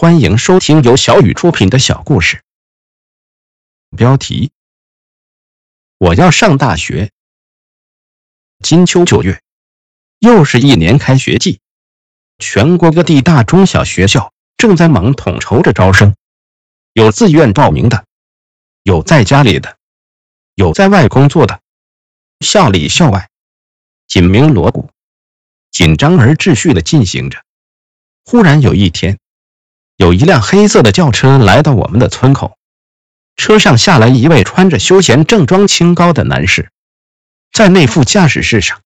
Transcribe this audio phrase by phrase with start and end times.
[0.00, 2.44] 欢迎收听由小雨出品的小故事。
[3.96, 4.52] 标题：
[5.98, 7.10] 我要上大学。
[8.60, 9.42] 金秋九月，
[10.20, 11.58] 又是一年开学季，
[12.38, 16.14] 全国各地大中小学校正在忙统筹着招生，
[16.92, 18.06] 有自愿报名的，
[18.84, 19.78] 有在家里的，
[20.54, 21.60] 有在外工作的，
[22.38, 23.28] 校里校外，
[24.06, 24.92] 紧鸣锣鼓，
[25.72, 27.42] 紧张而秩序的进行着。
[28.24, 29.18] 忽然有一天。
[29.98, 32.56] 有一辆黑色的轿车来到我们的村口，
[33.34, 36.70] 车上下来一位穿着休闲正装清高的男士，
[37.52, 38.80] 在内副驾驶室上，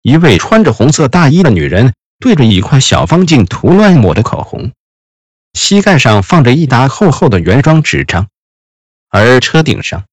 [0.00, 4.70] 一位穿着红色大衣的女人对着一块小方镜涂乱抹的口红，
[5.54, 8.28] 膝盖上放着一沓厚厚的原装纸张，
[9.08, 10.04] 而车顶上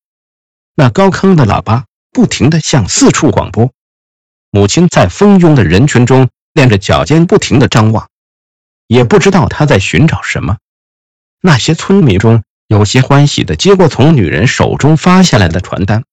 [0.74, 3.72] 那高坑的喇叭不停地向四处广播。
[4.50, 8.10] 母亲在蜂拥的人群中踮着脚尖，不停地张望。
[8.88, 10.58] 也不知道他在寻找什么。
[11.42, 16.04] 那些村民中有些欢喜的接过从女人手中发下来的传单，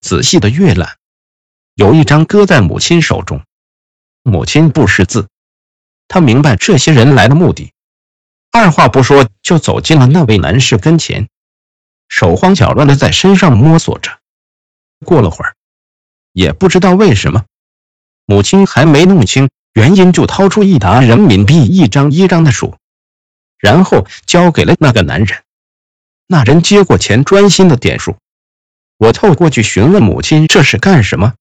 [0.00, 0.98] 仔细的阅览。
[1.74, 3.42] 有一张搁在母亲手中，
[4.22, 5.28] 母亲不识字，
[6.06, 7.72] 她明白这些人来的目的，
[8.50, 11.28] 二话不说就走进了那位男士跟前，
[12.08, 14.18] 手慌脚乱的在身上摸索着。
[15.04, 15.56] 过了会儿，
[16.32, 17.46] 也不知道为什么，
[18.26, 19.48] 母亲还没弄清。
[19.74, 22.76] 原因就掏出一沓人民币，一张一张的数，
[23.58, 25.42] 然后交给了那个男人。
[26.26, 28.16] 那人接过钱，专心的点数。
[28.98, 31.34] 我凑过去询问母亲这是干什么。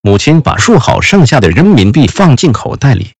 [0.00, 3.12] 母亲把数好剩下的人民币放进口袋里，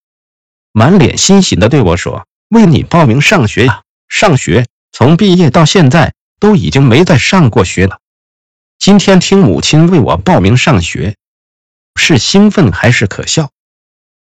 [0.73, 4.67] 满脸欣喜的对我说：“为你报名上学呀，上学！
[4.93, 7.99] 从毕业到现在都已经没再上过学了。
[8.79, 11.17] 今天听母亲为我报名上学，
[11.97, 13.51] 是兴奋还是可笑？”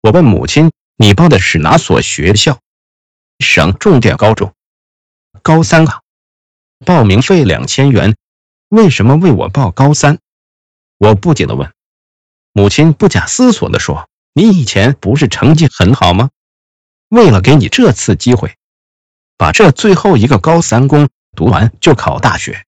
[0.02, 2.58] 我问母亲：“你报的是哪所学校？”
[3.38, 4.54] 省重点高中，
[5.42, 6.00] 高三啊！
[6.86, 8.16] 报名费两千元，
[8.68, 10.18] 为什么为我报高三？
[10.96, 11.70] 我不解地问。
[12.52, 16.30] 母亲不假思索地说：“你以前不是成绩很好吗？
[17.08, 18.56] 为了给你这次机会，
[19.36, 22.64] 把这最后一个高三公读完就考大学，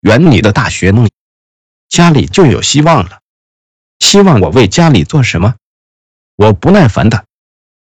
[0.00, 1.08] 圆你的大学梦，
[1.88, 3.20] 家里就有希望了。
[4.00, 5.54] 希望我为家里做什么？”
[6.38, 7.24] 我不耐烦的，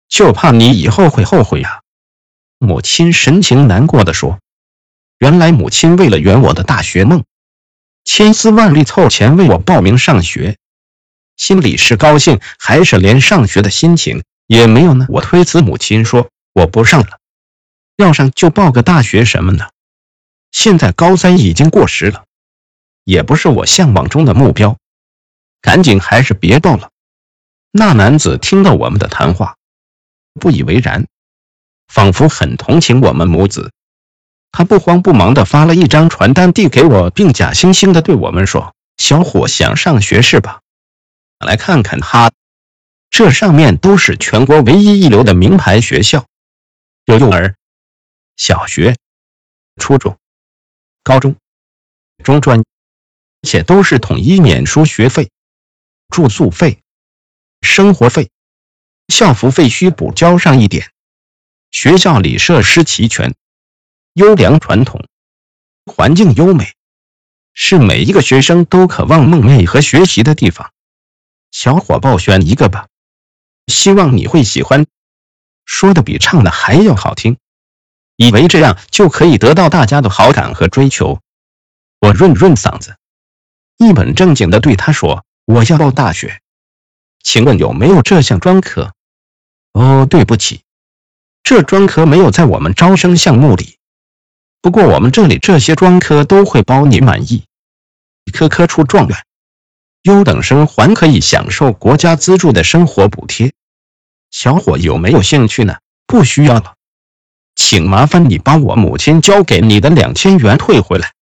[0.10, 1.82] 就怕你以后会后悔呀。
[2.58, 4.40] 母亲神情难过的说
[5.20, 7.24] ：“原来母亲为了圆我的大学梦，
[8.04, 10.58] 千丝万缕凑钱为我报名上学，
[11.38, 17.20] 心里是高兴还是连上学的心情也没有呢？”我推辞母亲说：“我不上了，
[17.96, 19.70] 要上就报个大学什么呢？
[20.52, 22.26] 现在高三已经过时了，
[23.04, 24.80] 也不是我向往中的目标，
[25.62, 26.90] 赶紧还是别报了。”
[27.74, 29.56] 那男子听到我们的谈话，
[30.34, 31.08] 不以为然，
[31.88, 33.72] 仿佛很同情我们母子。
[34.52, 40.60] 他不慌不忙地发了一张传单递给我，并假惺惺地对我们说：“小伙想上学是吧？
[41.40, 42.34] 来看看哈，
[43.10, 46.26] 这上面都是全国唯一一流的名牌学校，
[47.06, 47.56] 有幼儿、
[48.36, 48.98] 小学、
[49.78, 50.18] 初中、
[51.04, 51.38] 高中、
[52.22, 52.66] 中专，
[53.44, 55.32] 且都是统一免收学费、
[56.10, 56.80] 住宿费。”
[57.62, 58.30] 生活费、
[59.08, 60.92] 校服费需补交上一点。
[61.72, 63.34] 学校里设施齐全，
[64.14, 65.08] 优良传统，
[65.86, 66.74] 环境优美，
[67.54, 70.74] 是每一个学生都渴望梦寐和学习的地方。
[71.52, 72.88] 小伙报选一个吧，
[73.68, 74.86] 希望你会喜欢。
[75.64, 77.38] 说的比唱的还要好听，
[78.18, 81.22] 以为这样就可以得到大家的好感和追求。
[82.00, 82.98] 我润润嗓子，
[83.78, 86.41] 一本正经地对他说：“我要报大学。”
[87.24, 88.94] 请问有没有这项专科？
[89.74, 90.62] 哦，对不起，
[91.44, 93.78] 这专科没有在我们招生项目里。
[94.62, 97.46] 不过我们这里这些专科都会包你满意，
[98.34, 99.18] 科科出状元，
[100.04, 103.54] 优等生还可以享受国家资助的生活补贴。
[104.30, 105.78] 小伙有没有兴趣呢？
[106.06, 106.76] 不需要了，
[107.56, 111.14] 请麻烦你把我母亲交给你的两千元退回来。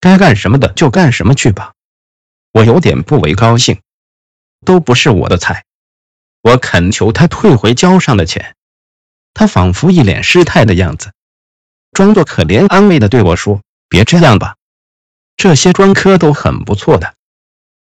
[0.00, 1.72] 该干什么的就干什么去吧，
[2.52, 3.80] 我有点不为高兴。
[4.66, 5.64] 都不是我的菜，
[6.42, 8.54] 我恳求他退回交上的钱。
[9.32, 11.12] 他仿佛一脸失态的样子，
[11.92, 14.56] 装作可怜安慰的对我说：“别这样吧，
[15.36, 17.14] 这些专科都很不错的，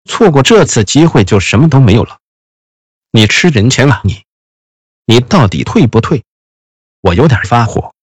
[0.04, 2.20] 错过这次机会就什么都没有了。
[3.12, 4.24] 你吃人钱了你！
[5.06, 6.24] 你到底退不退？”
[7.02, 7.94] 我有点发火，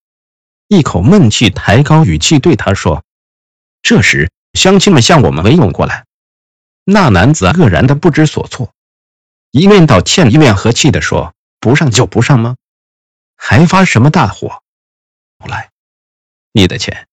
[0.68, 3.02] 一口闷气，抬高语气对他说
[3.82, 6.06] ：“这时，乡亲们向我们围拢过来。”
[6.84, 8.72] 那男子愕然的不知所措，
[9.50, 12.56] 一面道歉，一面和气的说：“不上就不上吗？
[13.36, 14.62] 还发什么大火？
[15.38, 15.70] 来，
[16.52, 17.06] 你的钱，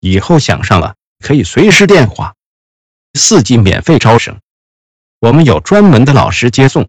[0.00, 2.34] 以后想上了可以随时电话，
[3.14, 4.40] 四季免费招生，
[5.20, 6.88] 我们有专门的老师接送，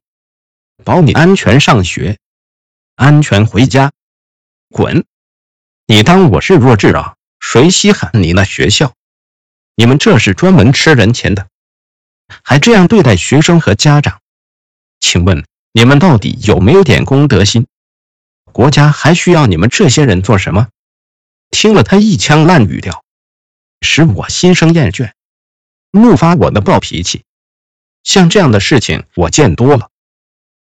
[0.84, 2.18] 保你安全上学，
[2.96, 3.92] 安全回家。
[4.72, 5.06] 滚！
[5.86, 7.16] 你当我是弱智啊？
[7.40, 8.94] 谁稀罕你那学校？
[9.76, 11.49] 你们这是专门吃人钱的，
[12.44, 14.22] 还这样对待学生和家长？
[15.00, 17.68] 请问你们到底有没有点公德心？
[18.52, 20.68] 国家还需要你们这些人做什么？
[21.52, 23.04] 听了他一腔烂语调，
[23.82, 25.12] 使我心生厌倦，
[25.92, 27.24] 怒发我的暴脾气。
[28.04, 29.90] 像这样的事情我见多了。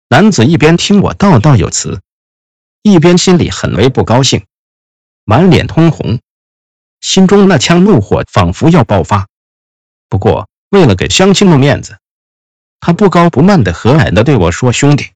[0.10, 2.01] 男子一边听我道道有词，
[2.81, 4.45] 一边心里很为不高兴，
[5.24, 6.19] 满脸通红，
[7.01, 9.27] 心中那腔怒火仿佛要爆发。
[10.10, 12.00] 不过为了给乡亲们面子，
[12.80, 15.12] 他不高不慢的和蔼的对我说：“兄弟，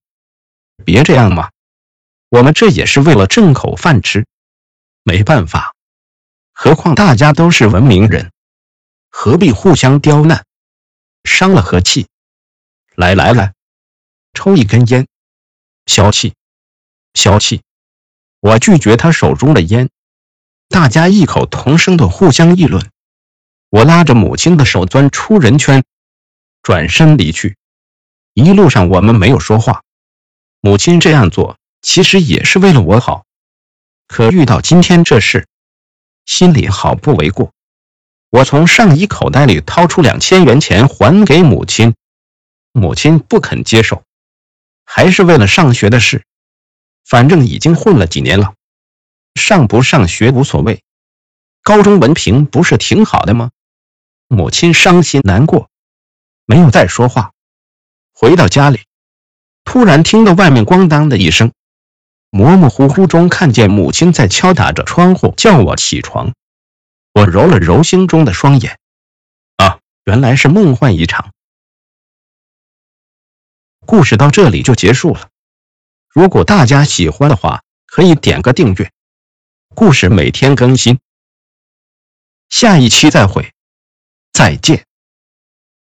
[0.84, 1.52] 别这样嘛。”
[2.30, 4.26] 我们这也是为了挣口饭吃，
[5.04, 5.76] 没办法。
[6.52, 8.32] 何况大家都是文明人，
[9.10, 10.44] 何必互相刁难，
[11.24, 12.08] 伤了和气？
[12.96, 13.54] 来来来，
[14.34, 15.08] 抽一根烟，
[15.86, 16.34] 消气，
[17.14, 17.62] 消气。
[18.40, 19.90] 我拒绝他手中的烟，
[20.70, 22.90] 大家异口同声的互相议论。
[23.74, 25.84] 我拉着母亲的手钻出人圈，
[26.62, 27.58] 转身离去。
[28.36, 29.82] 一路上我们没有说话，
[30.62, 31.58] 母亲这样做。
[31.82, 33.26] 其实也是为了我好，
[34.08, 35.48] 可遇到今天这事，
[36.24, 37.52] 心里好不为过。
[38.30, 41.96] 我从上衣口袋里掏出两千元钱还给母亲，
[42.74, 44.04] 母亲不肯接受，
[44.86, 46.24] 还是为了上学的事。
[47.04, 48.54] 反正已经混了几年了，
[49.34, 50.84] 上不上学无所谓，
[51.64, 53.50] 高中文凭不是挺好的吗？
[54.34, 55.70] 母亲伤心难过，
[56.46, 57.32] 没有再说话。
[58.12, 58.82] 回到家里，
[59.64, 61.54] 突然听到外面咣当的一声。
[62.30, 66.34] 模模糊糊中看见母亲在敲打着窗户，叫我起床。
[67.14, 68.80] 我揉了揉心中的双眼，
[69.58, 71.32] 啊，原来是梦幻一场。
[73.86, 75.30] 故事到这里就结束了。
[76.10, 78.92] 如果大家喜欢的话，可以点个订阅。
[79.76, 81.00] 故事每天更新，
[82.50, 83.53] 下一期再会，
[84.34, 84.93] 再见。